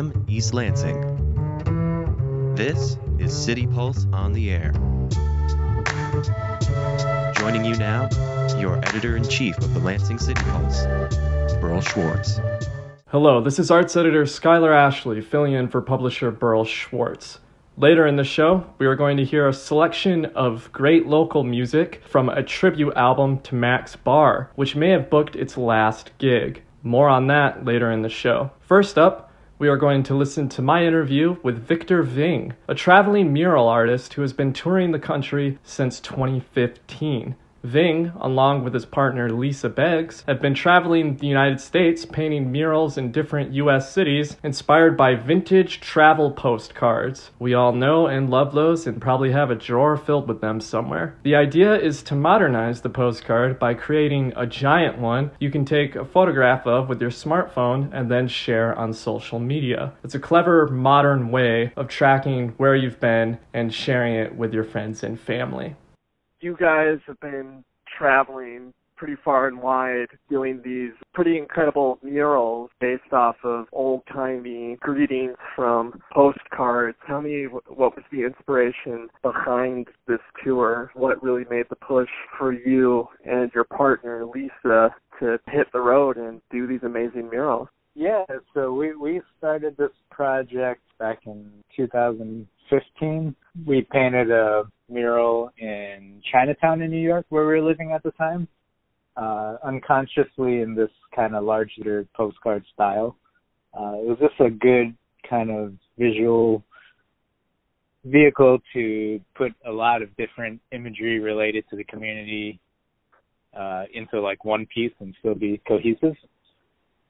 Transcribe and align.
FM 0.00 0.24
East 0.30 0.54
Lansing. 0.54 0.98
This 2.54 2.96
is 3.18 3.36
City 3.36 3.66
Pulse 3.66 4.06
on 4.14 4.32
the 4.32 4.50
Air. 4.50 4.72
Joining 7.34 7.66
you 7.66 7.76
now, 7.76 8.08
your 8.58 8.78
editor 8.78 9.18
in 9.18 9.28
chief 9.28 9.58
of 9.58 9.74
the 9.74 9.80
Lansing 9.80 10.18
City 10.18 10.40
Pulse, 10.44 10.86
Berl 11.60 11.82
Schwarz. 11.82 12.40
Hello, 13.08 13.42
this 13.42 13.58
is 13.58 13.70
arts 13.70 13.94
editor 13.94 14.22
Skylar 14.22 14.74
Ashley 14.74 15.20
filling 15.20 15.52
in 15.52 15.68
for 15.68 15.82
publisher 15.82 16.30
Berl 16.30 16.64
Schwarz. 16.64 17.38
Later 17.76 18.06
in 18.06 18.16
the 18.16 18.24
show, 18.24 18.64
we 18.78 18.86
are 18.86 18.96
going 18.96 19.18
to 19.18 19.24
hear 19.24 19.46
a 19.48 19.52
selection 19.52 20.24
of 20.26 20.72
great 20.72 21.08
local 21.08 21.44
music 21.44 22.00
from 22.08 22.30
a 22.30 22.42
tribute 22.42 22.94
album 22.96 23.38
to 23.40 23.54
Mac's 23.54 23.96
Bar, 23.96 24.50
which 24.54 24.74
may 24.74 24.88
have 24.88 25.10
booked 25.10 25.36
its 25.36 25.58
last 25.58 26.10
gig. 26.16 26.62
More 26.82 27.10
on 27.10 27.26
that 27.26 27.66
later 27.66 27.92
in 27.92 28.00
the 28.00 28.08
show. 28.08 28.50
First 28.60 28.96
up, 28.96 29.29
we 29.60 29.68
are 29.68 29.76
going 29.76 30.02
to 30.02 30.14
listen 30.14 30.48
to 30.48 30.62
my 30.62 30.86
interview 30.86 31.36
with 31.42 31.66
Victor 31.66 32.02
Ving, 32.02 32.54
a 32.66 32.74
traveling 32.74 33.30
mural 33.30 33.68
artist 33.68 34.14
who 34.14 34.22
has 34.22 34.32
been 34.32 34.54
touring 34.54 34.92
the 34.92 34.98
country 34.98 35.58
since 35.62 36.00
2015. 36.00 37.36
Ving, 37.62 38.10
along 38.18 38.64
with 38.64 38.72
his 38.72 38.86
partner 38.86 39.28
Lisa 39.28 39.68
Beggs, 39.68 40.24
have 40.26 40.40
been 40.40 40.54
traveling 40.54 41.16
the 41.18 41.26
United 41.26 41.60
States 41.60 42.06
painting 42.06 42.50
murals 42.50 42.96
in 42.96 43.12
different 43.12 43.52
U.S. 43.52 43.92
cities 43.92 44.38
inspired 44.42 44.96
by 44.96 45.14
vintage 45.14 45.78
travel 45.80 46.30
postcards. 46.30 47.32
We 47.38 47.52
all 47.52 47.72
know 47.72 48.06
and 48.06 48.30
love 48.30 48.54
those 48.54 48.86
and 48.86 48.98
probably 49.00 49.32
have 49.32 49.50
a 49.50 49.54
drawer 49.54 49.98
filled 49.98 50.26
with 50.26 50.40
them 50.40 50.58
somewhere. 50.60 51.16
The 51.22 51.34
idea 51.34 51.78
is 51.78 52.02
to 52.04 52.14
modernize 52.14 52.80
the 52.80 52.88
postcard 52.88 53.58
by 53.58 53.74
creating 53.74 54.32
a 54.36 54.46
giant 54.46 54.98
one 54.98 55.30
you 55.38 55.50
can 55.50 55.66
take 55.66 55.96
a 55.96 56.04
photograph 56.04 56.66
of 56.66 56.88
with 56.88 57.00
your 57.02 57.10
smartphone 57.10 57.90
and 57.92 58.10
then 58.10 58.26
share 58.26 58.74
on 58.74 58.94
social 58.94 59.38
media. 59.38 59.92
It's 60.02 60.14
a 60.14 60.18
clever, 60.18 60.66
modern 60.68 61.30
way 61.30 61.72
of 61.76 61.88
tracking 61.88 62.54
where 62.56 62.74
you've 62.74 63.00
been 63.00 63.38
and 63.52 63.74
sharing 63.74 64.14
it 64.14 64.34
with 64.34 64.54
your 64.54 64.64
friends 64.64 65.02
and 65.02 65.20
family 65.20 65.76
you 66.40 66.56
guys 66.58 66.98
have 67.06 67.20
been 67.20 67.64
traveling 67.98 68.72
pretty 69.00 69.16
far 69.24 69.48
and 69.48 69.62
wide 69.62 70.08
doing 70.28 70.60
these 70.62 70.92
pretty 71.14 71.38
incredible 71.38 71.98
murals 72.02 72.68
based 72.82 73.12
off 73.12 73.36
of 73.44 73.64
old 73.72 74.02
timey 74.12 74.76
greetings 74.80 75.36
from 75.56 75.98
postcards. 76.12 76.98
Tell 77.06 77.22
me 77.22 77.44
what 77.44 77.96
was 77.96 78.04
the 78.12 78.24
inspiration 78.24 79.08
behind 79.22 79.88
this 80.06 80.18
tour? 80.44 80.90
What 80.92 81.22
really 81.22 81.44
made 81.48 81.64
the 81.70 81.76
push 81.76 82.10
for 82.38 82.52
you 82.52 83.06
and 83.24 83.50
your 83.54 83.64
partner, 83.64 84.26
Lisa, 84.26 84.94
to 85.18 85.38
hit 85.46 85.68
the 85.72 85.80
road 85.80 86.18
and 86.18 86.42
do 86.50 86.66
these 86.66 86.82
amazing 86.82 87.30
murals? 87.30 87.68
Yeah, 87.94 88.24
so 88.54 88.72
we 88.72 88.94
we 88.94 89.20
started 89.38 89.76
this 89.76 89.90
project 90.10 90.82
back 90.98 91.20
in 91.26 91.50
2015. 91.76 93.34
We 93.66 93.86
painted 93.90 94.30
a 94.30 94.64
mural 94.88 95.50
in 95.58 95.89
Chinatown 96.30 96.82
in 96.82 96.90
New 96.90 97.00
York 97.00 97.26
where 97.28 97.46
we 97.46 97.52
were 97.52 97.62
living 97.62 97.92
at 97.92 98.02
the 98.02 98.12
time, 98.12 98.48
uh, 99.16 99.56
unconsciously 99.64 100.60
in 100.60 100.74
this 100.74 100.90
kind 101.14 101.34
of 101.34 101.44
larger 101.44 102.06
postcard 102.14 102.64
style. 102.72 103.16
Uh, 103.78 103.94
it 103.94 104.06
was 104.06 104.18
just 104.20 104.40
a 104.40 104.50
good 104.50 104.94
kind 105.28 105.50
of 105.50 105.74
visual 105.98 106.62
vehicle 108.04 108.58
to 108.72 109.20
put 109.34 109.52
a 109.66 109.70
lot 109.70 110.02
of 110.02 110.14
different 110.16 110.60
imagery 110.72 111.20
related 111.20 111.64
to 111.70 111.76
the 111.76 111.84
community 111.84 112.58
uh, 113.56 113.84
into 113.92 114.20
like 114.20 114.44
one 114.44 114.66
piece 114.72 114.92
and 115.00 115.14
still 115.20 115.34
be 115.34 115.60
cohesive. 115.66 116.14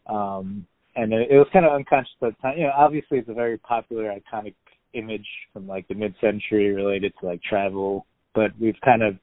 Um, 0.06 0.66
and 0.96 1.12
it, 1.12 1.30
it 1.30 1.38
was 1.38 1.46
kind 1.52 1.64
of 1.64 1.72
unconscious 1.72 2.10
at 2.22 2.30
the 2.30 2.42
time. 2.42 2.58
You 2.58 2.64
know, 2.64 2.72
obviously 2.76 3.18
it's 3.18 3.28
a 3.28 3.34
very 3.34 3.58
popular, 3.58 4.12
iconic 4.12 4.54
image 4.94 5.26
from 5.52 5.68
like 5.68 5.86
the 5.88 5.94
mid-century 5.94 6.74
related 6.74 7.12
to 7.20 7.26
like 7.26 7.42
travel, 7.42 8.06
but 8.34 8.50
we've 8.60 8.80
kind 8.84 9.02
of 9.02 9.16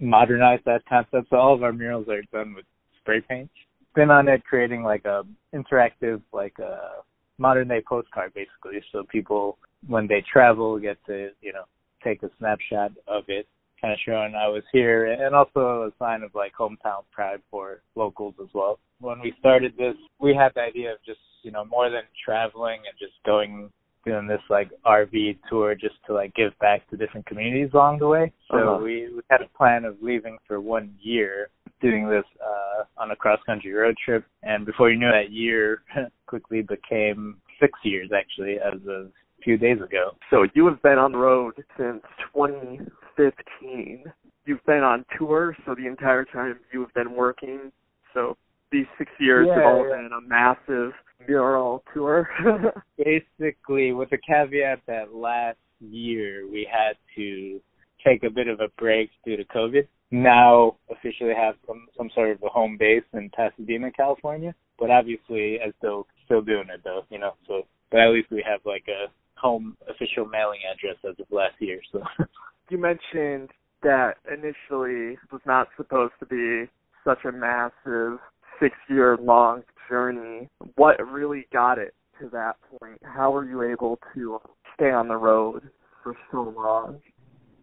modernized 0.00 0.64
that 0.64 0.82
concept. 0.88 1.28
So 1.30 1.36
all 1.36 1.54
of 1.54 1.62
our 1.62 1.72
murals 1.72 2.08
are 2.08 2.22
done 2.32 2.54
with 2.54 2.64
spray 3.00 3.20
paint. 3.20 3.50
Been 3.94 4.10
on 4.10 4.28
it 4.28 4.44
creating 4.44 4.82
like 4.82 5.04
a 5.04 5.22
interactive, 5.54 6.20
like 6.32 6.54
uh, 6.60 6.64
a 6.64 7.02
modern 7.38 7.68
day 7.68 7.82
postcard 7.86 8.32
basically. 8.34 8.82
So 8.92 9.04
people, 9.10 9.58
when 9.86 10.06
they 10.06 10.22
travel, 10.30 10.78
get 10.78 10.98
to, 11.06 11.30
you 11.40 11.52
know, 11.52 11.64
take 12.04 12.22
a 12.22 12.30
snapshot 12.38 12.92
of 13.08 13.24
it, 13.28 13.46
kind 13.80 13.92
of 13.92 13.98
showing 14.04 14.34
I 14.34 14.48
was 14.48 14.62
here 14.72 15.06
and 15.06 15.34
also 15.34 15.82
a 15.82 15.90
sign 15.98 16.22
of 16.22 16.34
like 16.34 16.52
hometown 16.58 17.04
pride 17.12 17.40
for 17.50 17.82
locals 17.96 18.34
as 18.40 18.48
well. 18.54 18.78
When 19.00 19.20
we 19.20 19.32
started 19.38 19.74
this, 19.76 19.94
we 20.20 20.34
had 20.34 20.52
the 20.54 20.62
idea 20.62 20.92
of 20.92 20.98
just, 21.06 21.20
you 21.42 21.50
know, 21.50 21.64
more 21.64 21.90
than 21.90 22.02
traveling 22.24 22.80
and 22.88 22.98
just 22.98 23.14
going 23.24 23.70
doing 24.08 24.26
this 24.26 24.40
like 24.48 24.70
RV 24.86 25.38
tour 25.48 25.74
just 25.74 25.96
to 26.06 26.14
like 26.14 26.34
give 26.34 26.58
back 26.60 26.88
to 26.90 26.96
different 26.96 27.26
communities 27.26 27.70
along 27.74 27.98
the 27.98 28.08
way. 28.08 28.32
So 28.50 28.56
uh-huh. 28.56 28.84
we, 28.84 29.12
we 29.14 29.20
had 29.30 29.42
a 29.42 29.48
plan 29.56 29.84
of 29.84 29.96
leaving 30.00 30.38
for 30.46 30.60
one 30.60 30.94
year, 31.00 31.50
doing 31.80 32.08
this 32.08 32.24
uh 32.40 32.84
on 33.00 33.10
a 33.10 33.16
cross 33.16 33.40
country 33.46 33.72
road 33.72 33.96
trip, 34.04 34.24
and 34.42 34.66
before 34.66 34.90
you 34.90 34.98
knew 34.98 35.10
that 35.10 35.30
year 35.30 35.82
quickly 36.26 36.62
became 36.62 37.36
six 37.60 37.78
years 37.82 38.10
actually 38.16 38.56
as 38.58 38.80
of 38.88 39.06
a 39.06 39.42
few 39.42 39.56
days 39.56 39.78
ago. 39.80 40.16
So 40.30 40.46
you 40.54 40.66
have 40.66 40.82
been 40.82 40.98
on 40.98 41.12
the 41.12 41.18
road 41.18 41.54
since 41.76 42.02
2015. 42.34 44.04
You've 44.46 44.64
been 44.64 44.82
on 44.82 45.04
tour, 45.18 45.56
so 45.66 45.74
the 45.74 45.86
entire 45.86 46.24
time 46.24 46.58
you 46.72 46.80
have 46.80 46.94
been 46.94 47.14
working. 47.14 47.70
So 48.14 48.36
these 48.70 48.86
six 48.96 49.10
years 49.18 49.46
yeah, 49.48 49.56
have 49.56 49.64
all 49.64 49.88
yeah. 49.88 49.96
been 49.96 50.10
a 50.12 50.20
massive 50.20 50.92
mural 51.26 51.82
tour. 51.94 52.28
Basically, 52.96 53.92
with 53.92 54.10
the 54.10 54.18
caveat 54.18 54.80
that 54.86 55.14
last 55.14 55.58
year 55.80 56.48
we 56.50 56.68
had 56.70 56.96
to 57.16 57.60
take 58.06 58.22
a 58.24 58.30
bit 58.30 58.48
of 58.48 58.60
a 58.60 58.68
break 58.78 59.10
due 59.24 59.36
to 59.36 59.44
COVID. 59.44 59.86
Now 60.10 60.76
officially 60.90 61.34
have 61.36 61.56
some 61.66 61.86
some 61.96 62.10
sort 62.14 62.30
of 62.30 62.42
a 62.42 62.48
home 62.48 62.76
base 62.78 63.04
in 63.12 63.30
Pasadena, 63.30 63.90
California. 63.92 64.54
But 64.78 64.90
obviously, 64.90 65.58
I 65.60 65.72
still 65.78 66.06
still 66.24 66.40
doing 66.40 66.68
it 66.72 66.80
though, 66.84 67.02
you 67.10 67.18
know. 67.18 67.32
So, 67.46 67.62
but 67.90 68.00
at 68.00 68.10
least 68.10 68.30
we 68.30 68.44
have 68.48 68.60
like 68.64 68.84
a 68.88 69.10
home 69.38 69.76
official 69.88 70.26
mailing 70.26 70.60
address 70.72 70.96
as 71.08 71.18
of 71.18 71.26
last 71.30 71.54
year. 71.58 71.80
So, 71.92 72.02
you 72.70 72.78
mentioned 72.78 73.50
that 73.82 74.14
initially 74.26 75.18
was 75.30 75.42
not 75.46 75.68
supposed 75.76 76.14
to 76.20 76.26
be 76.26 76.70
such 77.04 77.24
a 77.24 77.32
massive 77.32 78.18
six 78.60 78.74
year 78.88 79.16
long 79.20 79.62
journey. 79.88 80.48
What 80.76 80.96
really 81.10 81.46
got 81.52 81.78
it 81.78 81.94
to 82.20 82.28
that 82.30 82.56
point? 82.78 83.00
How 83.02 83.30
were 83.30 83.44
you 83.44 83.62
able 83.62 83.98
to 84.14 84.40
stay 84.74 84.90
on 84.90 85.08
the 85.08 85.16
road 85.16 85.62
for 86.02 86.14
so 86.30 86.54
long? 86.56 87.00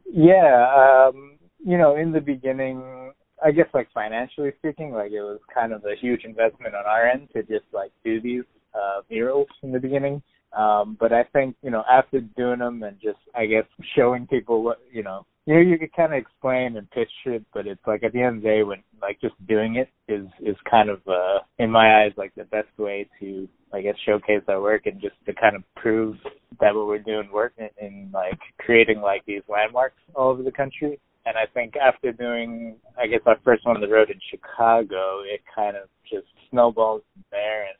Yeah, 0.06 1.08
um, 1.10 1.38
you 1.60 1.78
know, 1.78 1.96
in 1.96 2.12
the 2.12 2.22
beginning, 2.22 3.12
I 3.44 3.52
guess 3.52 3.68
like 3.74 3.90
financially 3.94 4.52
speaking, 4.60 4.92
like 4.92 5.12
it 5.12 5.22
was 5.22 5.40
kind 5.54 5.74
of 5.74 5.84
a 5.86 5.96
huge 6.00 6.24
investment 6.24 6.76
on 6.76 6.86
our 6.86 7.08
end 7.08 7.30
to 7.34 7.42
just 7.44 7.66
like 7.74 7.92
do 8.04 8.22
these 8.22 8.44
uh 8.74 9.02
murals 9.10 9.48
in 9.64 9.72
the 9.72 9.80
beginning. 9.80 10.22
Um, 10.56 10.96
but 11.00 11.12
I 11.12 11.24
think, 11.34 11.56
you 11.62 11.70
know, 11.70 11.84
after 11.92 12.22
doing 12.22 12.60
them 12.60 12.82
and 12.84 12.98
just, 13.02 13.20
I 13.36 13.46
guess, 13.46 13.66
showing 13.96 14.26
people 14.26 14.64
what, 14.64 14.80
you 14.92 15.04
know, 15.04 15.26
you 15.46 15.54
know, 15.54 15.62
you 15.62 15.78
could 15.78 15.94
kind 15.94 16.14
of 16.14 16.18
explain 16.20 16.78
and 16.78 16.90
pitch 16.92 17.12
it, 17.26 17.46
but 17.54 17.68
it's 17.68 17.86
like 17.86 18.04
at 18.04 18.14
the 18.14 18.22
end 18.22 18.38
of 18.38 18.44
the 18.44 18.50
day, 18.50 18.64
when 18.64 18.82
like 19.02 19.22
just 19.22 19.36
doing 19.48 19.76
it 19.76 19.90
is 20.08 20.28
is 20.40 20.56
kind 20.70 20.90
of, 20.90 21.00
uh, 21.08 21.40
in 21.60 21.70
my 21.70 22.04
eyes, 22.04 22.12
like 22.18 22.34
the 22.36 22.46
best 22.46 22.70
way 22.78 23.08
to, 23.20 23.48
I 23.74 23.82
guess, 23.82 23.96
showcase 24.06 24.42
our 24.48 24.62
work 24.62 24.86
and 24.86 25.00
just 25.00 25.16
to 25.28 25.34
kind 25.34 25.56
of 25.56 25.64
prove 25.76 26.16
that 26.60 26.74
what 26.74 26.88
we're 26.88 27.00
doing 27.00 27.30
works 27.32 27.56
in, 27.58 27.70
in 27.86 28.10
like 28.14 28.40
creating 28.60 29.02
like 29.02 29.24
these 29.26 29.44
landmarks 29.48 30.02
all 30.16 30.30
over 30.30 30.42
the 30.42 30.52
country. 30.52 31.00
And 31.28 31.36
I 31.38 31.46
think 31.54 31.76
after 31.76 32.12
doing, 32.12 32.76
I 33.00 33.08
guess, 33.08 33.22
our 33.26 33.38
first 33.44 33.66
one 33.66 33.76
on 33.76 33.82
the 33.82 33.88
road 33.88 34.12
in 34.12 34.20
Chicago, 34.30 35.22
it 35.26 35.42
kind 35.54 35.76
of 35.76 35.90
just 36.10 36.28
snowballed 36.50 37.02
from 37.14 37.24
there 37.32 37.64
and, 37.64 37.76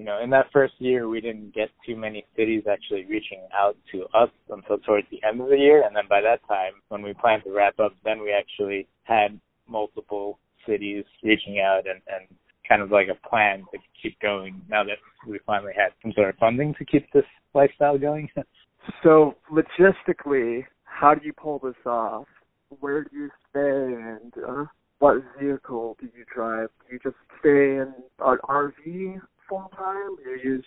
you 0.00 0.06
know, 0.06 0.18
in 0.24 0.30
that 0.30 0.46
first 0.50 0.72
year, 0.78 1.10
we 1.10 1.20
didn't 1.20 1.54
get 1.54 1.68
too 1.84 1.94
many 1.94 2.24
cities 2.34 2.62
actually 2.66 3.04
reaching 3.04 3.42
out 3.52 3.76
to 3.92 4.06
us 4.14 4.30
until 4.48 4.78
towards 4.78 5.06
the 5.10 5.20
end 5.28 5.42
of 5.42 5.50
the 5.50 5.58
year. 5.58 5.84
And 5.86 5.94
then 5.94 6.04
by 6.08 6.22
that 6.22 6.40
time, 6.48 6.72
when 6.88 7.02
we 7.02 7.12
planned 7.12 7.44
to 7.44 7.52
wrap 7.52 7.78
up, 7.78 7.92
then 8.02 8.22
we 8.22 8.32
actually 8.32 8.88
had 9.04 9.38
multiple 9.68 10.38
cities 10.66 11.04
reaching 11.22 11.60
out 11.60 11.82
and, 11.86 12.00
and 12.08 12.26
kind 12.66 12.80
of 12.80 12.90
like 12.90 13.08
a 13.08 13.28
plan 13.28 13.58
to 13.72 13.78
keep 14.02 14.18
going 14.20 14.62
now 14.70 14.82
that 14.82 14.96
we 15.28 15.38
finally 15.44 15.74
had 15.76 15.92
some 16.00 16.14
sort 16.14 16.30
of 16.30 16.36
funding 16.36 16.74
to 16.78 16.84
keep 16.86 17.04
this 17.12 17.26
lifestyle 17.52 17.98
going. 17.98 18.26
so 19.02 19.36
logistically, 19.52 20.64
how 20.84 21.14
do 21.14 21.20
you 21.26 21.34
pull 21.34 21.58
this 21.58 21.74
off? 21.84 22.26
Where 22.80 23.04
do 23.04 23.10
you 23.12 23.28
stay 23.50 23.60
and 23.60 24.32
uh, 24.48 24.64
what 24.98 25.16
vehicle 25.38 25.98
do 26.00 26.06
you 26.16 26.24
drive? 26.34 26.68
Do 26.88 26.94
you 26.94 27.00
just 27.02 27.16
stay 27.38 27.76
in 27.76 27.92
an 28.20 28.38
RV 28.48 29.20
full 29.50 29.70
time? 29.76 30.16
Do 30.24 30.30
you 30.30 30.52
use 30.52 30.64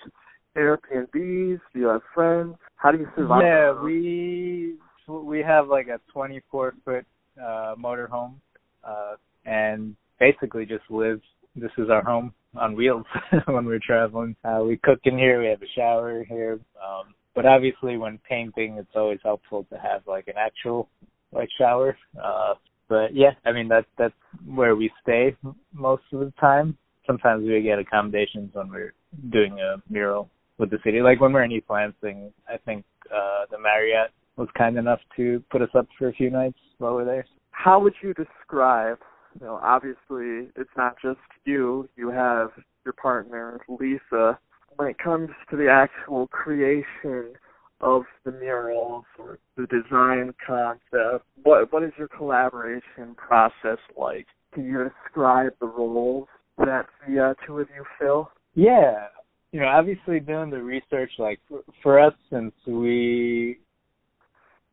Airbnbs? 0.55 1.59
Do 1.73 1.79
you 1.79 1.87
have 1.87 2.01
friends? 2.13 2.55
How 2.75 2.91
do 2.91 2.99
you 2.99 3.07
survive? 3.15 3.41
Yeah, 3.41 3.81
we 3.81 4.75
we 5.07 5.39
have 5.39 5.67
like 5.67 5.87
a 5.87 5.99
24 6.11 6.75
foot 6.85 7.05
uh 7.41 7.75
motorhome, 7.79 8.35
uh, 8.83 9.15
and 9.45 9.95
basically 10.19 10.67
just 10.67 10.83
live. 10.91 11.19
This 11.55 11.71
is 11.77 11.89
our 11.89 12.03
home. 12.03 12.33
on 12.55 12.75
wheels 12.75 13.05
when 13.45 13.65
we're 13.65 13.79
traveling. 13.79 14.35
Uh, 14.43 14.61
we 14.63 14.77
cook 14.77 14.99
in 15.05 15.17
here. 15.17 15.41
We 15.41 15.47
have 15.47 15.61
a 15.61 15.71
shower 15.75 16.23
here. 16.23 16.59
Um, 16.83 17.15
but 17.35 17.45
obviously, 17.45 17.97
when 17.97 18.19
painting, 18.29 18.77
it's 18.77 18.95
always 18.95 19.19
helpful 19.23 19.65
to 19.71 19.77
have 19.79 20.01
like 20.07 20.27
an 20.27 20.35
actual 20.37 20.87
like 21.31 21.49
shower. 21.57 21.97
Uh, 22.23 22.53
but 22.89 23.15
yeah, 23.15 23.31
I 23.45 23.51
mean 23.51 23.67
that's 23.67 23.87
that's 23.97 24.13
where 24.45 24.75
we 24.75 24.91
stay 25.01 25.35
most 25.73 26.03
of 26.11 26.19
the 26.19 26.33
time. 26.39 26.77
Sometimes 27.05 27.43
we 27.45 27.61
get 27.61 27.79
accommodations 27.79 28.51
when 28.53 28.69
we're 28.69 28.93
doing 29.31 29.59
a 29.59 29.81
mural 29.91 30.29
with 30.57 30.69
the 30.69 30.79
city. 30.83 31.01
Like 31.01 31.19
when 31.19 31.33
we're 31.33 31.43
in 31.43 31.51
East 31.51 31.67
Lansing, 31.69 32.31
I 32.47 32.57
think 32.57 32.85
uh 33.13 33.45
the 33.51 33.59
Marriott 33.59 34.11
was 34.37 34.47
kind 34.57 34.77
enough 34.77 34.99
to 35.15 35.43
put 35.51 35.61
us 35.61 35.69
up 35.75 35.87
for 35.97 36.09
a 36.09 36.13
few 36.13 36.29
nights 36.29 36.57
while 36.77 36.95
we're 36.95 37.05
there. 37.05 37.25
How 37.51 37.79
would 37.79 37.93
you 38.01 38.13
describe? 38.13 38.97
You 39.39 39.47
know, 39.47 39.59
obviously 39.61 40.49
it's 40.55 40.75
not 40.77 40.95
just 41.01 41.19
you. 41.45 41.87
You 41.95 42.09
have 42.09 42.49
your 42.85 42.93
partner 42.93 43.61
Lisa. 43.67 44.39
When 44.75 44.87
it 44.87 44.97
comes 44.97 45.29
to 45.51 45.55
the 45.55 45.69
actual 45.69 46.27
creation 46.27 47.33
of 47.79 48.03
the 48.25 48.31
murals 48.31 49.05
or 49.19 49.37
the 49.55 49.67
design 49.67 50.33
concept, 50.45 51.25
what 51.43 51.71
what 51.71 51.83
is 51.83 51.91
your 51.97 52.07
collaboration 52.07 53.15
process 53.15 53.77
like? 53.97 54.25
Can 54.53 54.65
you 54.65 54.89
describe 54.89 55.53
the 55.59 55.67
roles 55.67 56.27
that 56.57 56.85
the 57.07 57.19
uh, 57.19 57.33
two 57.45 57.59
of 57.59 57.67
you 57.75 57.83
fill? 57.99 58.31
Yeah, 58.55 59.07
you 59.51 59.59
know, 59.59 59.67
obviously 59.67 60.19
doing 60.19 60.49
the 60.49 60.61
research, 60.61 61.11
like 61.19 61.39
for, 61.47 61.61
for 61.81 61.99
us, 61.99 62.13
since 62.31 62.53
we, 62.65 63.59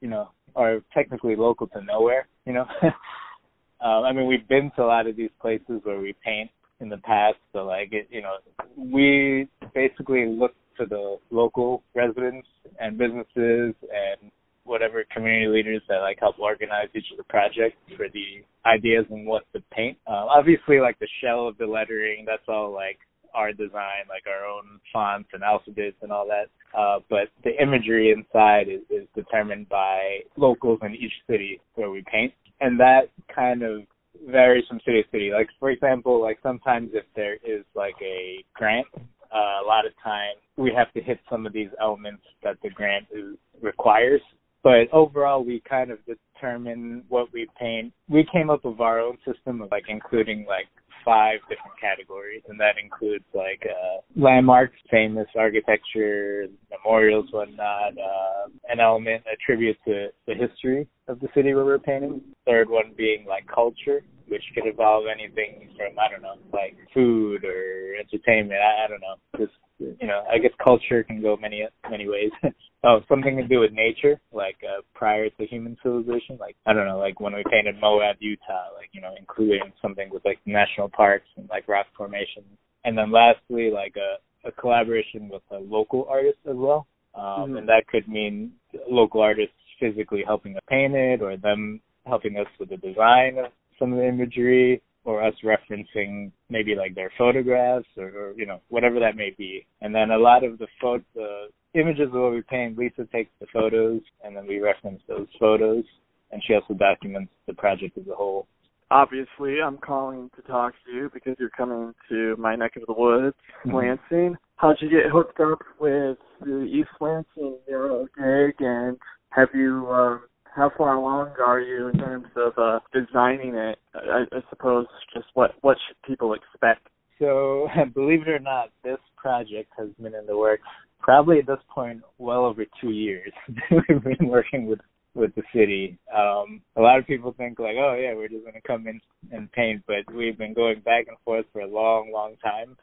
you 0.00 0.08
know, 0.08 0.30
are 0.56 0.80
technically 0.92 1.36
local 1.36 1.66
to 1.68 1.82
nowhere, 1.82 2.26
you 2.46 2.54
know. 2.54 2.66
um, 2.82 4.04
I 4.04 4.12
mean, 4.12 4.26
we've 4.26 4.48
been 4.48 4.70
to 4.76 4.82
a 4.82 4.86
lot 4.86 5.06
of 5.06 5.16
these 5.16 5.30
places 5.40 5.80
where 5.82 6.00
we 6.00 6.14
paint 6.24 6.50
in 6.80 6.88
the 6.88 6.96
past, 6.98 7.36
so 7.52 7.64
like 7.66 7.92
it, 7.92 8.08
you 8.10 8.22
know, 8.22 8.36
we 8.76 9.48
basically 9.74 10.26
look 10.26 10.54
to 10.78 10.86
the 10.86 11.18
local 11.30 11.82
residents 11.94 12.48
and 12.80 12.96
businesses 12.96 13.74
and 13.82 14.30
whatever 14.70 15.04
community 15.12 15.48
leaders 15.48 15.82
that 15.88 15.98
like 15.98 16.16
help 16.20 16.38
organize 16.38 16.86
each 16.94 17.10
of 17.10 17.18
the 17.18 17.24
projects 17.24 17.76
for 17.96 18.06
the 18.14 18.38
ideas 18.64 19.04
and 19.10 19.26
what 19.26 19.42
to 19.52 19.60
paint. 19.72 19.98
Uh, 20.06 20.24
obviously, 20.30 20.78
like 20.78 20.96
the 21.00 21.08
shell 21.20 21.48
of 21.48 21.58
the 21.58 21.66
lettering, 21.66 22.24
that's 22.24 22.46
all 22.46 22.72
like 22.72 22.98
our 23.34 23.52
design, 23.52 24.06
like 24.08 24.22
our 24.28 24.46
own 24.46 24.78
fonts 24.92 25.28
and 25.32 25.42
alphabets 25.42 25.96
and 26.02 26.12
all 26.12 26.24
that. 26.26 26.46
Uh, 26.78 27.00
but 27.10 27.28
the 27.42 27.50
imagery 27.60 28.14
inside 28.16 28.68
is, 28.68 28.82
is 28.90 29.08
determined 29.16 29.68
by 29.68 30.20
locals 30.36 30.78
in 30.82 30.94
each 30.94 31.12
city 31.28 31.60
where 31.74 31.90
we 31.90 32.04
paint, 32.10 32.32
and 32.60 32.78
that 32.78 33.10
kind 33.34 33.64
of 33.64 33.82
varies 34.28 34.64
from 34.68 34.78
city 34.86 35.02
to 35.02 35.08
city. 35.10 35.30
Like 35.32 35.48
for 35.58 35.70
example, 35.70 36.22
like 36.22 36.38
sometimes 36.44 36.90
if 36.94 37.04
there 37.16 37.34
is 37.34 37.64
like 37.74 37.96
a 38.00 38.44
grant, 38.54 38.86
uh, 38.94 39.64
a 39.64 39.66
lot 39.66 39.84
of 39.84 39.92
times 40.02 40.38
we 40.56 40.72
have 40.76 40.92
to 40.92 41.00
hit 41.00 41.18
some 41.28 41.44
of 41.44 41.52
these 41.52 41.70
elements 41.80 42.22
that 42.44 42.56
the 42.62 42.70
grant 42.70 43.06
is, 43.12 43.36
requires. 43.60 44.20
But 44.62 44.92
overall, 44.92 45.44
we 45.44 45.62
kind 45.68 45.90
of 45.90 45.98
determine 46.06 47.04
what 47.08 47.32
we 47.32 47.48
paint. 47.58 47.92
We 48.08 48.26
came 48.30 48.50
up 48.50 48.64
with 48.64 48.80
our 48.80 49.00
own 49.00 49.16
system 49.26 49.62
of 49.62 49.70
like 49.70 49.84
including 49.88 50.44
like 50.46 50.66
five 51.04 51.40
different 51.48 51.78
categories, 51.80 52.42
and 52.48 52.58
that 52.60 52.74
includes 52.82 53.24
like 53.34 53.62
uh, 53.64 54.00
landmarks, 54.16 54.76
famous 54.90 55.26
architecture, 55.36 56.46
memorials, 56.70 57.26
whatnot, 57.30 57.92
uh, 57.96 58.48
an 58.68 58.80
element, 58.80 59.22
a 59.32 59.36
tribute 59.44 59.76
to 59.86 60.08
the 60.26 60.34
history 60.34 60.86
of 61.08 61.20
the 61.20 61.28
city 61.34 61.54
where 61.54 61.64
we're 61.64 61.78
painting. 61.78 62.20
Third 62.46 62.68
one 62.68 62.92
being 62.96 63.24
like 63.26 63.46
culture, 63.52 64.02
which 64.28 64.42
could 64.54 64.66
involve 64.66 65.04
anything 65.12 65.68
from 65.76 65.98
I 65.98 66.10
don't 66.10 66.22
know, 66.22 66.36
like 66.52 66.76
food 66.92 67.44
or 67.44 67.96
entertainment. 67.98 68.60
I, 68.60 68.84
I 68.84 68.88
don't 68.88 69.00
know, 69.00 69.16
just 69.38 69.52
you 70.00 70.06
know, 70.06 70.22
I 70.30 70.38
guess 70.38 70.52
culture 70.62 71.02
can 71.02 71.22
go 71.22 71.36
many 71.36 71.66
many 71.90 72.08
ways. 72.08 72.30
oh, 72.84 73.00
something 73.08 73.36
to 73.36 73.46
do 73.46 73.60
with 73.60 73.72
nature, 73.72 74.20
like 74.32 74.56
uh, 74.64 74.82
prior 74.94 75.28
to 75.28 75.46
human 75.46 75.76
civilization. 75.82 76.36
Like 76.38 76.56
I 76.66 76.72
don't 76.72 76.86
know, 76.86 76.98
like 76.98 77.20
when 77.20 77.34
we 77.34 77.44
painted 77.50 77.76
Moab, 77.80 78.16
Utah, 78.20 78.68
like 78.76 78.90
you 78.92 79.00
know, 79.00 79.14
including 79.18 79.72
something 79.82 80.08
with 80.10 80.24
like 80.24 80.38
national 80.46 80.88
parks 80.88 81.26
and 81.36 81.48
like 81.48 81.68
rock 81.68 81.86
formations. 81.96 82.46
And 82.84 82.96
then 82.96 83.12
lastly, 83.12 83.70
like 83.70 83.94
a, 83.96 84.48
a 84.48 84.52
collaboration 84.52 85.28
with 85.28 85.42
a 85.50 85.58
local 85.58 86.06
artist 86.08 86.38
as 86.48 86.56
well. 86.56 86.86
Um, 87.14 87.24
mm-hmm. 87.24 87.56
And 87.58 87.68
that 87.68 87.86
could 87.88 88.08
mean 88.08 88.52
local 88.88 89.20
artists 89.20 89.54
physically 89.78 90.22
helping 90.26 90.56
us 90.56 90.62
paint 90.68 90.94
it, 90.94 91.22
or 91.22 91.36
them 91.36 91.80
helping 92.06 92.36
us 92.36 92.46
with 92.58 92.70
the 92.70 92.76
design 92.78 93.38
of 93.38 93.52
some 93.78 93.92
of 93.92 93.98
the 93.98 94.06
imagery, 94.06 94.82
or 95.04 95.22
us 95.22 95.34
referencing 95.44 96.30
maybe 96.48 96.74
like 96.74 96.94
their 96.94 97.10
photographs 97.16 97.86
or, 97.96 98.08
or 98.08 98.34
you 98.36 98.46
know 98.46 98.60
whatever 98.68 99.00
that 99.00 99.16
may 99.16 99.34
be. 99.36 99.66
And 99.80 99.94
then 99.94 100.10
a 100.10 100.18
lot 100.18 100.44
of 100.44 100.58
the 100.58 100.66
photo 100.80 101.04
the 101.14 101.46
images 101.74 102.08
of 102.08 102.20
what 102.20 102.32
we 102.32 102.42
paint, 102.42 102.76
Lisa 102.76 103.06
takes 103.12 103.30
the 103.40 103.46
photos 103.52 104.00
and 104.24 104.36
then 104.36 104.46
we 104.46 104.60
reference 104.60 105.00
those 105.08 105.28
photos, 105.38 105.84
and 106.30 106.42
she 106.46 106.54
also 106.54 106.74
documents 106.74 107.32
the 107.46 107.54
project 107.54 107.96
as 107.98 108.06
a 108.08 108.14
whole. 108.14 108.46
Obviously, 108.92 109.58
I'm 109.64 109.78
calling 109.78 110.30
to 110.34 110.42
talk 110.42 110.74
to 110.84 110.92
you 110.92 111.10
because 111.14 111.36
you're 111.38 111.48
coming 111.50 111.94
to 112.08 112.34
my 112.38 112.56
neck 112.56 112.72
of 112.74 112.82
the 112.88 112.92
woods, 112.92 113.36
mm-hmm. 113.64 113.76
Lansing. 113.76 114.36
How'd 114.56 114.78
you 114.80 114.90
get 114.90 115.10
hooked 115.12 115.38
up 115.38 115.60
with 115.78 116.18
the 116.40 116.64
East 116.64 116.90
Lansing 117.00 117.58
Mural 117.68 118.06
gig, 118.16 118.56
and 118.58 118.98
have 119.30 119.48
you 119.54 119.86
um, 119.88 120.22
how 120.54 120.70
far 120.76 120.94
along 120.94 121.34
are 121.44 121.60
you 121.60 121.88
in 121.88 121.98
terms 121.98 122.26
of 122.36 122.52
uh, 122.58 122.80
designing 122.92 123.54
it? 123.54 123.78
I, 123.94 124.24
I 124.32 124.40
suppose 124.50 124.86
just 125.14 125.26
what 125.34 125.52
what 125.60 125.76
should 125.86 125.96
people 126.02 126.34
expect? 126.34 126.88
So, 127.18 127.68
believe 127.94 128.22
it 128.22 128.28
or 128.28 128.38
not, 128.38 128.70
this 128.82 128.98
project 129.16 129.70
has 129.78 129.88
been 130.00 130.14
in 130.14 130.26
the 130.26 130.36
works 130.36 130.64
probably 131.00 131.38
at 131.38 131.46
this 131.46 131.58
point 131.74 132.02
well 132.18 132.44
over 132.44 132.64
two 132.80 132.90
years. 132.90 133.32
We've 133.70 134.02
been 134.02 134.28
working 134.28 134.66
with 134.66 134.80
with 135.14 135.34
the 135.34 135.42
city. 135.52 135.98
Um, 136.16 136.62
a 136.76 136.80
lot 136.80 136.98
of 136.98 137.06
people 137.06 137.34
think 137.36 137.58
like, 137.58 137.76
oh 137.78 137.98
yeah, 138.00 138.14
we're 138.14 138.28
just 138.28 138.44
gonna 138.44 138.60
come 138.64 138.86
in 138.86 139.00
and 139.32 139.50
paint, 139.52 139.82
but 139.86 140.12
we've 140.14 140.38
been 140.38 140.54
going 140.54 140.80
back 140.80 141.06
and 141.08 141.16
forth 141.24 141.46
for 141.52 141.62
a 141.62 141.66
long, 141.66 142.12
long 142.12 142.36
time. 142.42 142.76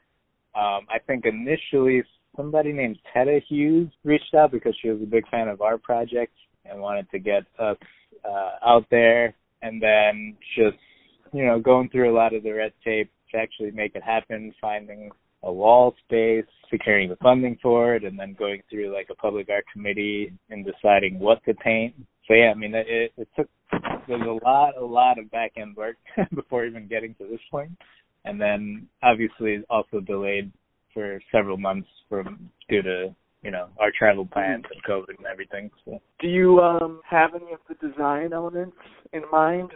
Um, 0.54 0.88
I 0.90 1.00
think 1.06 1.26
initially 1.26 2.04
somebody 2.36 2.74
named 2.74 2.98
Tetta 3.14 3.40
Hughes 3.48 3.90
reached 4.04 4.34
out 4.36 4.52
because 4.52 4.76
she 4.82 4.90
was 4.90 5.02
a 5.02 5.06
big 5.06 5.28
fan 5.30 5.48
of 5.48 5.62
our 5.62 5.78
project 5.78 6.34
and 6.70 6.82
wanted 6.82 7.10
to 7.12 7.20
get 7.20 7.44
us 7.60 7.78
uh, 8.26 8.52
out 8.66 8.86
there 8.92 9.34
and 9.62 9.82
then 9.82 10.36
just, 10.56 10.78
you 11.34 11.46
know, 11.46 11.60
going 11.60 11.90
through 11.90 12.12
a 12.12 12.16
lot 12.16 12.34
of 12.34 12.44
the 12.44 12.52
red 12.52 12.74
tape 12.84 13.12
to 13.32 13.38
actually 13.38 13.72
make 13.72 13.96
it 13.96 14.04
happen, 14.04 14.54
finding 14.62 15.10
a 15.44 15.52
wall 15.52 15.94
space, 16.06 16.46
securing 16.70 17.10
the 17.10 17.16
funding 17.18 17.58
for 17.62 17.96
it, 17.96 18.04
and 18.04 18.20
then 18.20 18.36
going 18.38 18.62
through 18.70 18.94
like 18.94 19.08
a 19.12 19.16
public 19.16 19.50
art 19.50 19.66
committee 19.72 20.32
and 20.50 20.66
deciding 20.66 21.20
what 21.20 21.44
to 21.46 21.54
paint. 21.56 21.94
So 22.28 22.34
yeah, 22.34 22.52
I 22.52 22.54
mean, 22.56 22.76
it, 22.76 23.12
it 23.18 23.28
took 23.36 23.50
there's 24.08 24.22
a 24.22 24.46
lot, 24.46 24.78
a 24.78 24.84
lot 24.84 25.20
of 25.20 25.30
back 25.32 25.54
end 25.58 25.76
work 25.76 25.98
before 26.36 26.66
even 26.66 26.88
getting 26.88 27.14
to 27.16 27.28
this 27.30 27.40
point, 27.52 27.72
and 28.26 28.40
then 28.40 28.88
obviously 29.04 29.64
also 29.70 30.00
delayed 30.00 30.52
for 30.94 31.22
several 31.32 31.58
months 31.58 31.88
from 32.10 32.50
due 32.70 32.82
to 32.82 33.16
you 33.42 33.52
know 33.52 33.70
our 33.80 33.92
travel 33.98 34.26
plans 34.26 34.66
and 34.72 34.84
COVID 34.84 35.18
and 35.18 35.28
everything. 35.32 35.70
So. 35.86 36.00
Do 36.20 36.28
you 36.28 36.60
um 36.60 37.02
have 37.10 37.32
any 37.36 37.54
of 37.54 37.60
the 37.68 37.76
design 37.88 38.34
elements 38.34 38.78
in 39.14 39.24
mind? 39.32 39.72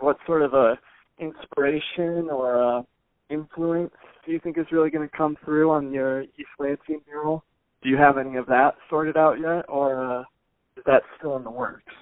What 0.00 0.18
sort 0.26 0.42
of 0.42 0.54
a 0.54 0.78
inspiration 1.18 2.28
or 2.30 2.56
a 2.56 2.84
influence 3.30 3.92
do 4.26 4.32
you 4.32 4.40
think 4.40 4.58
is 4.58 4.66
really 4.72 4.90
going 4.90 5.08
to 5.08 5.16
come 5.16 5.36
through 5.44 5.70
on 5.70 5.92
your 5.92 6.22
East 6.22 6.48
Lansing 6.58 7.00
mural? 7.06 7.44
Do 7.82 7.88
you 7.88 7.96
have 7.96 8.18
any 8.18 8.36
of 8.36 8.46
that 8.46 8.74
sorted 8.88 9.16
out 9.16 9.38
yet, 9.40 9.64
or 9.68 10.18
uh, 10.18 10.20
is 10.76 10.84
that 10.86 11.02
still 11.18 11.36
in 11.36 11.44
the 11.44 11.50
works? 11.50 11.92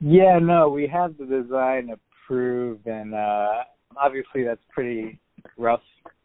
Yeah, 0.00 0.38
no, 0.40 0.68
we 0.68 0.86
have 0.86 1.16
the 1.18 1.26
design 1.26 1.90
approved, 1.90 2.86
and 2.86 3.14
uh 3.14 3.64
obviously 3.96 4.44
that's 4.44 4.60
pretty 4.70 5.18
rough 5.56 5.80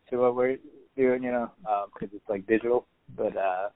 to 0.10 0.18
what 0.18 0.36
we're 0.36 0.58
doing, 0.98 1.24
you 1.24 1.32
know, 1.32 1.52
because 1.94 2.10
um, 2.10 2.16
it's 2.16 2.30
like 2.30 2.46
digital. 2.48 2.86
But 3.16 3.36
uh 3.38 3.70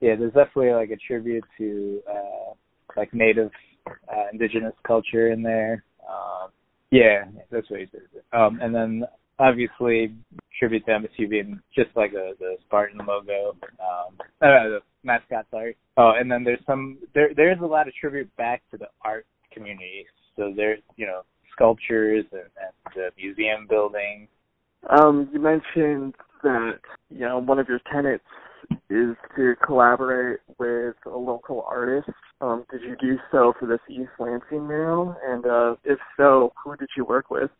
yeah, 0.00 0.14
there's 0.16 0.32
definitely 0.32 0.72
like 0.72 0.90
a 0.90 0.96
tribute 0.96 1.44
to 1.58 2.00
uh 2.08 2.54
like 2.96 3.12
native 3.12 3.50
uh, 3.86 4.24
indigenous 4.32 4.74
culture 4.86 5.32
in 5.32 5.42
there. 5.42 5.84
Um 6.08 6.50
yeah, 6.90 7.24
that's 7.50 7.68
what 7.70 7.80
he 7.80 7.86
says. 7.92 8.22
Um 8.32 8.58
and 8.60 8.74
then 8.74 9.04
obviously 9.38 10.14
tribute 10.58 10.84
to 10.86 10.92
MSU 10.92 11.28
being 11.28 11.60
just 11.74 11.90
like 11.96 12.12
the 12.12 12.32
the 12.38 12.56
Spartan 12.66 13.00
logo. 13.06 13.56
Um 13.80 14.16
uh, 14.40 14.68
the 14.68 14.80
mascot, 15.04 15.46
sorry. 15.50 15.76
Oh, 15.96 16.12
and 16.18 16.30
then 16.30 16.44
there's 16.44 16.64
some 16.66 16.98
there 17.14 17.30
there's 17.34 17.60
a 17.62 17.66
lot 17.66 17.88
of 17.88 17.94
tribute 17.94 18.34
back 18.36 18.62
to 18.70 18.76
the 18.76 18.88
art 19.02 19.26
community. 19.52 20.06
So 20.36 20.52
there's 20.54 20.80
you 20.96 21.06
know, 21.06 21.22
sculptures 21.52 22.24
and, 22.32 22.42
and 22.42 22.94
the 22.94 23.10
museum 23.16 23.66
building. 23.68 24.28
Um, 24.90 25.28
you 25.32 25.40
mentioned 25.40 26.14
that, 26.42 26.78
you 27.10 27.20
know, 27.20 27.38
one 27.38 27.58
of 27.58 27.68
your 27.68 27.80
tenants 27.92 28.24
is 28.90 29.16
to 29.36 29.54
collaborate 29.64 30.40
with 30.58 30.96
a 31.06 31.16
local 31.16 31.62
artist. 31.68 32.08
Um, 32.40 32.64
did 32.70 32.82
you 32.82 32.96
do 33.00 33.18
so 33.30 33.52
for 33.58 33.66
this 33.66 33.80
East 33.90 34.10
Lansing 34.18 34.66
mural? 34.66 35.16
And 35.26 35.44
uh, 35.44 35.76
if 35.84 35.98
so, 36.16 36.52
who 36.62 36.76
did 36.76 36.88
you 36.96 37.04
work 37.04 37.30
with? 37.30 37.50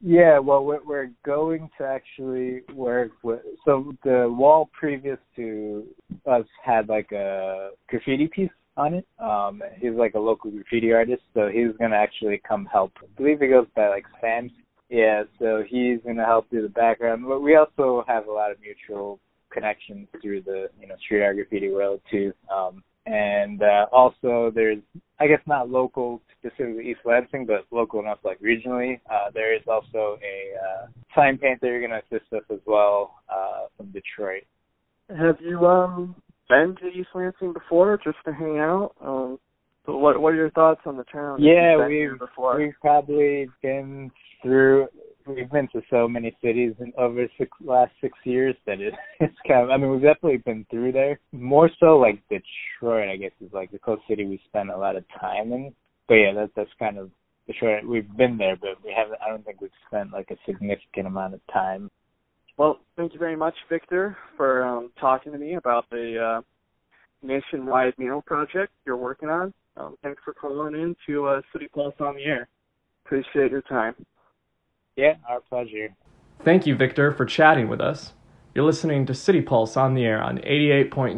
Yeah, 0.00 0.38
well, 0.38 0.64
we're, 0.64 0.84
we're 0.84 1.10
going 1.24 1.68
to 1.78 1.84
actually 1.84 2.62
work 2.72 3.10
with. 3.22 3.40
So 3.64 3.92
the 4.04 4.32
wall 4.32 4.70
previous 4.78 5.18
to 5.36 5.84
us 6.24 6.44
had 6.64 6.88
like 6.88 7.10
a 7.12 7.70
graffiti 7.88 8.28
piece 8.28 8.50
on 8.76 8.94
it. 8.94 9.06
Um, 9.18 9.60
he's 9.78 9.94
like 9.94 10.14
a 10.14 10.20
local 10.20 10.52
graffiti 10.52 10.92
artist, 10.92 11.22
so 11.34 11.48
he's 11.52 11.76
gonna 11.80 11.96
actually 11.96 12.40
come 12.48 12.64
help. 12.66 12.92
I 13.02 13.06
believe 13.16 13.40
he 13.40 13.48
goes 13.48 13.66
by 13.74 13.88
like 13.88 14.04
Sam. 14.20 14.50
Yeah, 14.88 15.24
so 15.40 15.64
he's 15.68 15.98
gonna 16.06 16.24
help 16.24 16.48
do 16.48 16.62
the 16.62 16.68
background. 16.68 17.24
But 17.26 17.40
we 17.40 17.56
also 17.56 18.04
have 18.06 18.28
a 18.28 18.32
lot 18.32 18.52
of 18.52 18.58
mutual 18.60 19.18
connections 19.50 20.08
through 20.22 20.42
the 20.42 20.68
you 20.80 20.86
know 20.86 20.96
street 21.04 21.22
art 21.22 21.36
graffiti 21.36 21.70
world 21.70 22.00
too. 22.10 22.32
Um, 22.54 22.82
and 23.06 23.62
uh, 23.62 23.86
also 23.92 24.52
there's 24.54 24.78
I 25.20 25.26
guess 25.26 25.40
not 25.46 25.70
local 25.70 26.20
specifically 26.38 26.90
East 26.90 27.00
Lansing, 27.04 27.46
but 27.46 27.66
local 27.70 28.00
enough 28.00 28.18
like 28.24 28.40
regionally. 28.40 29.00
Uh, 29.10 29.30
there 29.32 29.54
is 29.54 29.62
also 29.66 30.18
a 30.22 30.54
uh, 30.56 30.86
sign 31.14 31.38
painter 31.38 31.80
going 31.80 31.90
to 31.90 32.16
assist 32.16 32.32
us 32.32 32.44
as 32.52 32.60
well 32.66 33.14
uh, 33.28 33.66
from 33.76 33.90
Detroit. 33.90 34.44
Have 35.08 35.38
you 35.40 35.66
um 35.66 36.14
been 36.48 36.76
to 36.80 36.88
East 36.88 37.08
Lansing 37.14 37.52
before 37.52 37.98
just 38.02 38.18
to 38.26 38.32
hang 38.32 38.58
out? 38.58 38.92
Um, 39.00 39.38
so 39.86 39.96
what 39.96 40.20
what 40.20 40.34
are 40.34 40.36
your 40.36 40.50
thoughts 40.50 40.82
on 40.84 40.96
the 40.96 41.04
town? 41.04 41.42
Yeah, 41.42 41.86
we've 41.86 42.10
we've 42.58 42.74
probably 42.80 43.48
been 43.62 44.10
through 44.42 44.88
we've 45.28 45.50
been 45.50 45.68
to 45.68 45.82
so 45.90 46.08
many 46.08 46.36
cities 46.42 46.74
in 46.80 46.92
over 46.98 47.26
six 47.38 47.50
last 47.60 47.92
six 48.00 48.16
years 48.24 48.54
that 48.66 48.80
it, 48.80 48.94
it's 49.20 49.36
kind 49.46 49.64
of 49.64 49.70
I 49.70 49.76
mean 49.76 49.90
we've 49.90 50.02
definitely 50.02 50.38
been 50.38 50.66
through 50.70 50.92
there. 50.92 51.20
More 51.32 51.70
so 51.80 51.98
like 51.98 52.22
Detroit, 52.28 53.08
I 53.08 53.16
guess, 53.16 53.32
is 53.40 53.52
like 53.52 53.70
the 53.70 53.78
coast 53.78 54.02
city 54.08 54.24
we 54.26 54.40
spend 54.48 54.70
a 54.70 54.76
lot 54.76 54.96
of 54.96 55.04
time 55.20 55.52
in. 55.52 55.72
But 56.08 56.14
yeah, 56.14 56.32
that's 56.34 56.52
that's 56.56 56.70
kind 56.78 56.98
of 56.98 57.10
Detroit. 57.46 57.84
We've 57.84 58.16
been 58.16 58.36
there, 58.36 58.56
but 58.56 58.82
we 58.84 58.94
haven't. 58.96 59.18
I 59.24 59.28
don't 59.28 59.44
think 59.44 59.60
we've 59.60 59.70
spent 59.86 60.12
like 60.12 60.30
a 60.30 60.36
significant 60.46 61.06
amount 61.06 61.34
of 61.34 61.40
time. 61.52 61.90
Well, 62.56 62.80
thank 62.96 63.12
you 63.12 63.20
very 63.20 63.36
much, 63.36 63.54
Victor, 63.70 64.16
for 64.36 64.64
um, 64.64 64.90
talking 65.00 65.32
to 65.32 65.38
me 65.38 65.54
about 65.54 65.88
the 65.90 66.40
uh, 66.40 66.40
nationwide 67.22 67.94
mural 67.98 68.22
project 68.22 68.72
you're 68.84 68.96
working 68.96 69.28
on. 69.28 69.54
Um, 69.76 69.96
thanks 70.02 70.20
for 70.24 70.34
calling 70.34 70.74
in 70.74 70.96
to 71.06 71.26
uh, 71.26 71.40
City 71.52 71.68
Pulse 71.72 71.94
on 72.00 72.16
the 72.16 72.24
Air. 72.24 72.48
Appreciate 73.04 73.52
your 73.52 73.62
time. 73.62 73.94
Yeah, 74.98 75.14
our 75.28 75.38
pleasure. 75.40 75.94
Thank 76.44 76.66
you, 76.66 76.74
Victor, 76.74 77.12
for 77.12 77.24
chatting 77.24 77.68
with 77.68 77.80
us. 77.80 78.14
You're 78.52 78.64
listening 78.64 79.06
to 79.06 79.14
City 79.14 79.40
Pulse 79.40 79.76
on 79.76 79.94
the 79.94 80.04
air 80.04 80.20
on 80.20 80.38
88.9 80.38 81.14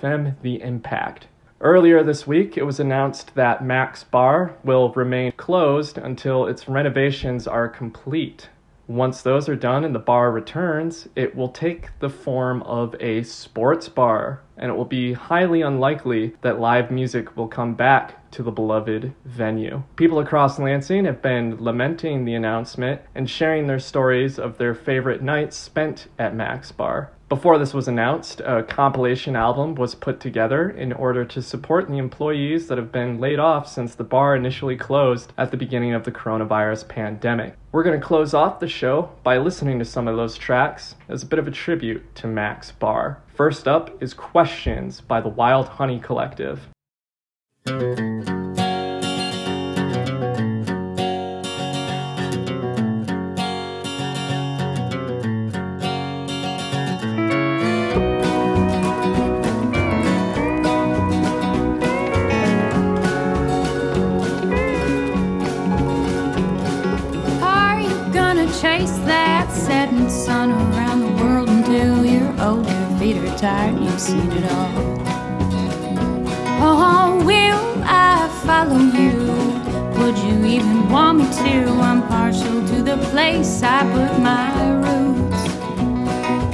FM, 0.00 0.34
The 0.42 0.60
Impact. 0.60 1.28
Earlier 1.60 2.02
this 2.02 2.26
week, 2.26 2.58
it 2.58 2.64
was 2.64 2.80
announced 2.80 3.36
that 3.36 3.64
Mac's 3.64 4.02
Bar 4.02 4.56
will 4.64 4.92
remain 4.94 5.30
closed 5.36 5.96
until 5.96 6.48
its 6.48 6.68
renovations 6.68 7.46
are 7.46 7.68
complete. 7.68 8.48
Once 8.90 9.22
those 9.22 9.48
are 9.48 9.54
done 9.54 9.84
and 9.84 9.94
the 9.94 10.00
bar 10.00 10.32
returns, 10.32 11.08
it 11.14 11.36
will 11.36 11.50
take 11.50 11.96
the 12.00 12.10
form 12.10 12.60
of 12.64 12.92
a 12.98 13.22
sports 13.22 13.88
bar, 13.88 14.42
and 14.56 14.68
it 14.68 14.74
will 14.74 14.84
be 14.84 15.12
highly 15.12 15.62
unlikely 15.62 16.34
that 16.40 16.58
live 16.58 16.90
music 16.90 17.36
will 17.36 17.46
come 17.46 17.72
back 17.72 18.28
to 18.32 18.42
the 18.42 18.50
beloved 18.50 19.14
venue. 19.24 19.80
People 19.94 20.18
across 20.18 20.58
Lansing 20.58 21.04
have 21.04 21.22
been 21.22 21.56
lamenting 21.62 22.24
the 22.24 22.34
announcement 22.34 23.00
and 23.14 23.30
sharing 23.30 23.68
their 23.68 23.78
stories 23.78 24.40
of 24.40 24.58
their 24.58 24.74
favorite 24.74 25.22
nights 25.22 25.56
spent 25.56 26.08
at 26.18 26.34
Mac's 26.34 26.72
Bar. 26.72 27.12
Before 27.30 27.58
this 27.58 27.72
was 27.72 27.86
announced, 27.86 28.40
a 28.40 28.64
compilation 28.64 29.36
album 29.36 29.76
was 29.76 29.94
put 29.94 30.18
together 30.18 30.68
in 30.68 30.92
order 30.92 31.24
to 31.26 31.40
support 31.40 31.86
the 31.86 31.96
employees 31.96 32.66
that 32.66 32.76
have 32.76 32.90
been 32.90 33.20
laid 33.20 33.38
off 33.38 33.68
since 33.68 33.94
the 33.94 34.02
bar 34.02 34.34
initially 34.34 34.76
closed 34.76 35.32
at 35.38 35.52
the 35.52 35.56
beginning 35.56 35.94
of 35.94 36.02
the 36.02 36.10
coronavirus 36.10 36.88
pandemic. 36.88 37.54
We're 37.70 37.84
going 37.84 38.00
to 38.00 38.04
close 38.04 38.34
off 38.34 38.58
the 38.58 38.66
show 38.66 39.12
by 39.22 39.38
listening 39.38 39.78
to 39.78 39.84
some 39.84 40.08
of 40.08 40.16
those 40.16 40.36
tracks 40.36 40.96
as 41.08 41.22
a 41.22 41.26
bit 41.26 41.38
of 41.38 41.46
a 41.46 41.52
tribute 41.52 42.16
to 42.16 42.26
Mac's 42.26 42.72
Bar. 42.72 43.22
First 43.32 43.68
up 43.68 44.02
is 44.02 44.12
Questions 44.12 45.00
by 45.00 45.20
the 45.20 45.28
Wild 45.28 45.68
Honey 45.68 46.00
Collective. 46.00 46.66
Tired, 73.40 73.78
you've 73.80 73.98
seen 73.98 74.30
it 74.32 74.44
all. 74.52 74.70
Oh, 76.62 77.24
will 77.24 77.82
I 77.86 78.28
follow 78.44 78.78
you? 78.78 79.16
Would 79.98 80.18
you 80.18 80.44
even 80.44 80.90
want 80.90 81.20
me 81.20 81.24
to? 81.24 81.70
I'm 81.80 82.06
partial 82.06 82.60
to 82.68 82.82
the 82.82 82.98
place 83.10 83.62
I 83.62 83.80
put 83.94 84.20
my 84.20 84.52
roots. 84.84 85.42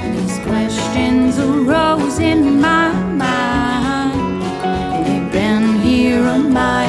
These 0.01 0.39
questions 0.45 1.37
arose 1.37 2.19
in 2.19 2.61
my 2.61 2.93
mind. 2.93 4.41
They've 5.05 5.29
been 5.29 5.81
here 5.81 6.23
a 6.25 6.39
mighty 6.39 6.86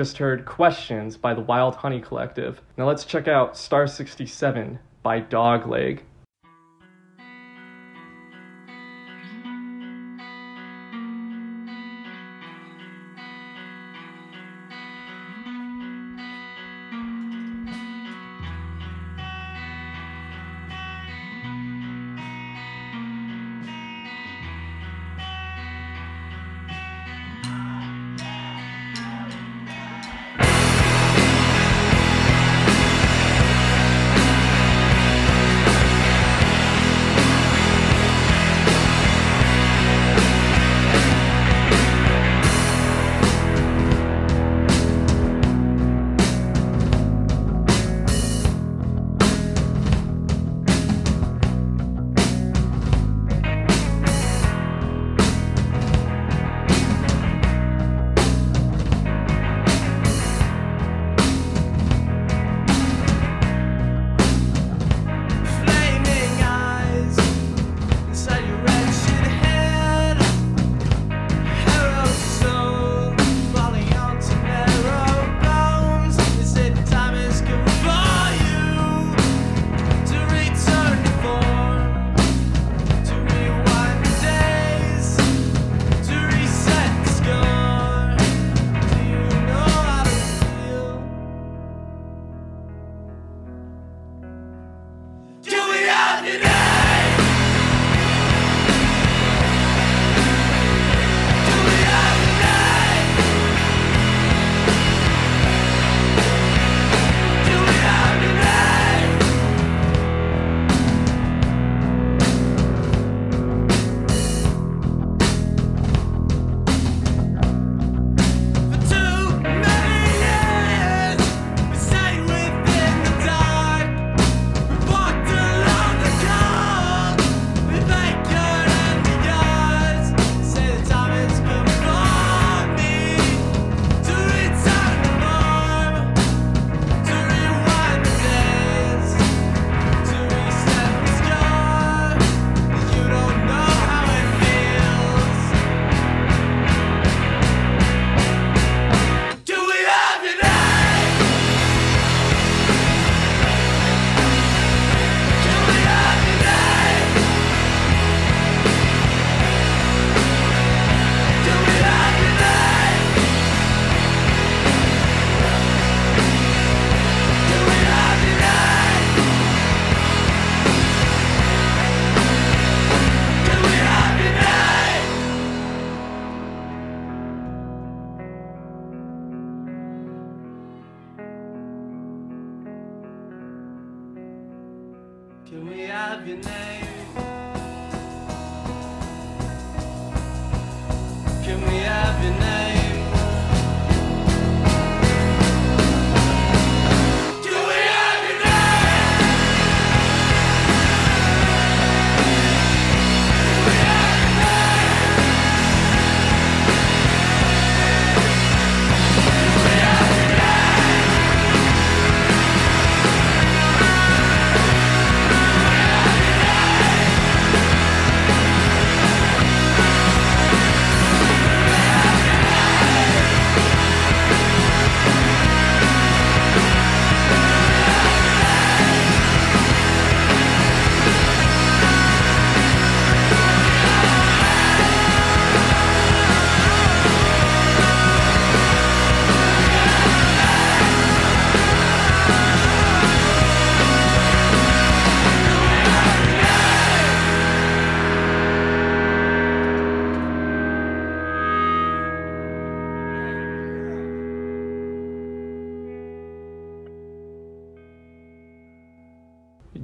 just 0.00 0.16
heard 0.16 0.46
Questions 0.46 1.18
by 1.18 1.34
the 1.34 1.42
Wild 1.42 1.74
Honey 1.74 2.00
Collective. 2.00 2.62
Now 2.78 2.88
let's 2.88 3.04
check 3.04 3.28
out 3.28 3.54
Star 3.54 3.86
67 3.86 4.78
by 5.02 5.20
Dogleg. 5.20 6.00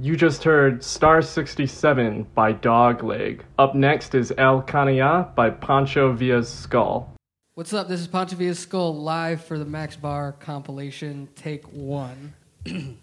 You 0.07 0.15
just 0.15 0.45
heard 0.45 0.85
Star 0.85 1.21
67 1.21 2.27
by 2.33 2.53
Dogleg. 2.53 3.41
Up 3.59 3.75
next 3.75 4.15
is 4.15 4.31
El 4.37 4.61
Cania 4.61 5.35
by 5.35 5.49
Pancho 5.49 6.13
Villa's 6.13 6.47
Skull. 6.47 7.13
What's 7.55 7.73
up? 7.73 7.89
This 7.89 7.99
is 7.99 8.07
Pancho 8.07 8.37
Villa's 8.37 8.57
Skull 8.57 8.95
live 8.95 9.43
for 9.43 9.59
the 9.59 9.65
Mac's 9.65 9.97
Bar 9.97 10.31
compilation, 10.39 11.27
take 11.35 11.65
one. 11.65 12.33
¿Qué 12.63 12.95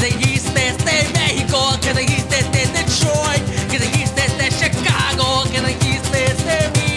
dijiste 0.00 0.76
de 0.84 1.12
México? 1.14 1.78
¿Qué 1.80 1.94
dijiste 1.94 2.42
de 2.52 2.66
Detroit? 2.76 3.42
¿Qué 3.70 3.78
dijiste 3.78 4.28
de 4.36 4.50
Chicago? 4.50 5.44
¿Qué 5.50 5.62
dijiste 5.62 6.07
de. 6.48 6.87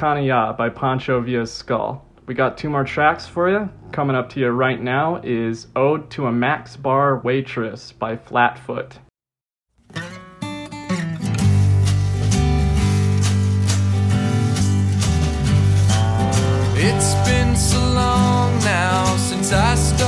El 0.00 0.52
by 0.52 0.68
Pancho 0.68 1.20
Villa's 1.20 1.52
Skull. 1.52 2.04
We 2.26 2.34
got 2.34 2.56
two 2.56 2.70
more 2.70 2.84
tracks 2.84 3.26
for 3.26 3.50
you. 3.50 3.68
Coming 3.90 4.14
up 4.14 4.28
to 4.30 4.40
you 4.40 4.48
right 4.50 4.80
now 4.80 5.16
is 5.24 5.66
Ode 5.74 6.08
to 6.10 6.26
a 6.26 6.32
Mac's 6.32 6.76
Bar 6.76 7.20
Waitress 7.24 7.90
by 7.90 8.16
Flatfoot. 8.16 8.98
It's 16.80 17.14
been 17.28 17.56
so 17.56 17.80
long 17.80 18.56
now 18.60 19.16
since 19.16 19.52
I 19.52 19.74
started 19.74 20.07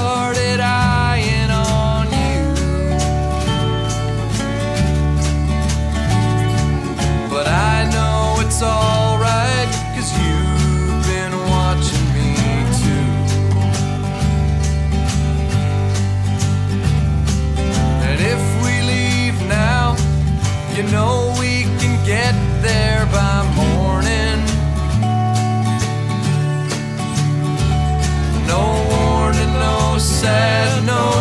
you 20.81 20.91
know 20.93 21.35
we 21.39 21.65
can 21.79 21.95
get 22.07 22.35
there 22.63 23.05
by 23.13 23.43
morning. 23.55 24.41
No 28.47 28.65
warning, 28.89 29.53
no 29.61 29.99
sad, 29.99 30.87
no 30.87 31.21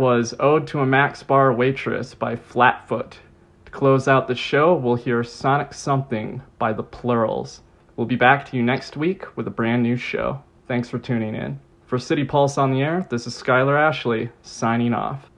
was 0.00 0.34
Ode 0.40 0.66
to 0.68 0.80
a 0.80 0.86
Mac's 0.86 1.22
Bar 1.22 1.52
Waitress 1.52 2.14
by 2.14 2.34
Flatfoot. 2.34 3.18
To 3.66 3.70
close 3.70 4.08
out 4.08 4.28
the 4.28 4.34
show, 4.34 4.74
we'll 4.74 4.94
hear 4.94 5.22
Sonic 5.22 5.74
Something 5.74 6.40
by 6.58 6.72
The 6.72 6.82
Plurals. 6.82 7.60
We'll 7.96 8.06
be 8.06 8.16
back 8.16 8.46
to 8.46 8.56
you 8.56 8.62
next 8.62 8.96
week 8.96 9.36
with 9.36 9.46
a 9.46 9.50
brand 9.50 9.82
new 9.82 9.96
show. 9.96 10.42
Thanks 10.66 10.88
for 10.88 10.98
tuning 10.98 11.34
in. 11.34 11.60
For 11.84 11.98
City 11.98 12.24
Pulse 12.24 12.56
on 12.56 12.72
the 12.72 12.80
Air, 12.80 13.06
this 13.10 13.26
is 13.26 13.34
Skylar 13.34 13.78
Ashley, 13.78 14.30
signing 14.40 14.94
off. 14.94 15.30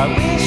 I 0.00 0.06
wish 0.16 0.39